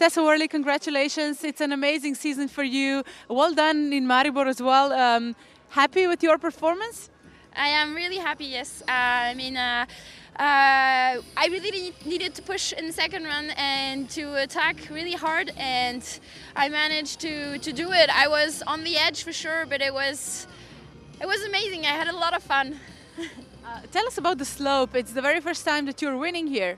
[0.00, 1.44] Tessa Worley, congratulations.
[1.44, 3.04] It's an amazing season for you.
[3.28, 4.94] Well done in Maribor as well.
[4.94, 5.36] Um,
[5.68, 7.10] happy with your performance?
[7.54, 8.80] I am really happy, yes.
[8.88, 8.92] Uh,
[9.30, 9.84] I mean, uh,
[10.36, 15.12] uh, I really need, needed to push in the second run and to attack really
[15.12, 16.02] hard, and
[16.56, 18.08] I managed to, to do it.
[18.08, 20.46] I was on the edge for sure, but it was
[21.20, 21.84] it was amazing.
[21.84, 22.80] I had a lot of fun.
[23.62, 24.96] Uh, tell us about the slope.
[24.96, 26.76] It's the very first time that you're winning here.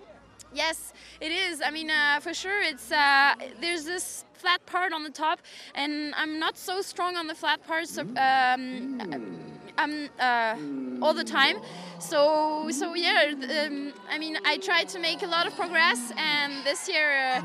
[0.55, 1.63] Yes, it is.
[1.65, 5.41] I mean, uh, for sure, it's uh, there's this flat part on the top,
[5.75, 9.01] and I'm not so strong on the flat part, so um,
[9.79, 11.57] I'm uh, all the time.
[12.01, 13.33] So, so yeah.
[13.33, 17.43] Um, I mean, I tried to make a lot of progress, and this year uh,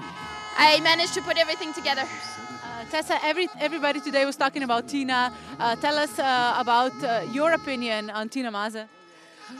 [0.57, 2.03] I managed to put everything together.
[2.03, 5.31] Uh, Tessa, every, everybody today was talking about Tina.
[5.59, 6.93] Uh, tell us uh, about
[7.33, 8.96] your opinion on Tina Maze.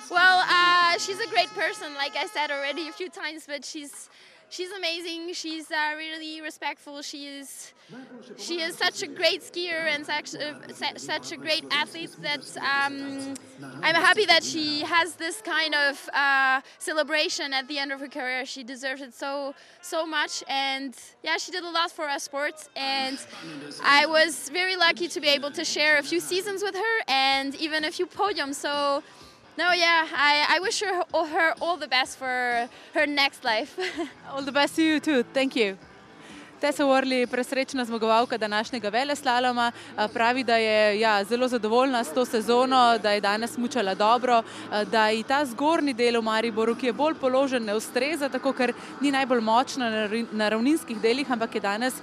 [0.10, 4.10] Well, uh, she's a great person, like I said already a few times, but she's
[4.50, 5.34] she's amazing.
[5.34, 7.02] She's uh, really respectful.
[7.02, 7.74] She is
[8.38, 13.34] she is such a great skier and such a, such a great athlete that um,
[13.82, 18.10] I'm happy that she has this kind of uh, celebration at the end of her
[18.10, 18.46] career.
[18.46, 22.56] She deserves it so so much, and yeah, she did a lot for our sport.
[22.76, 23.18] And
[23.84, 27.56] I was very lucky to be able to share a few seasons with her and
[27.56, 28.56] even a few podiums.
[28.56, 29.04] So.
[29.58, 33.78] No, yeah, I, I wish her, her all the best for her next life.
[34.30, 35.24] all the best to you too.
[35.34, 35.78] Thank you.
[36.62, 39.72] Tessa Worley, presrečna zmagovalka današnjega veleslaloma,
[40.14, 44.44] pravi, da je ja, zelo zadovoljna s to sezono, da je danes mučala dobro,
[44.92, 48.74] da ji ta zgornji del v Mariboru, ki je bolj položen, ne ustreza, tako ker
[49.02, 51.94] ni najbolj močna na ravninskih delih, ampak je danes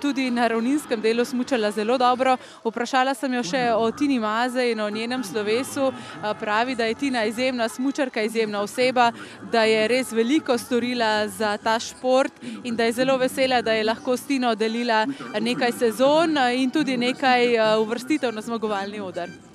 [0.00, 2.36] tudi na ravninskem delu smučala zelo dobro.
[2.64, 5.92] Vprašala sem jo še o Tini Maze in o njenem slovesu.
[6.40, 9.12] Pravi, da je Tina izjemna smučarka, izjemna oseba,
[9.52, 12.32] da je res veliko storila za ta šport
[12.64, 15.04] in da je zelo vesela, da je lahko s Tino delila
[15.40, 19.49] nekaj sezon in tudi nekaj uvrstitev na zmagovalni odr.